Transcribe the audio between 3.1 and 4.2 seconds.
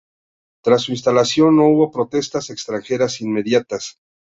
inmediatas.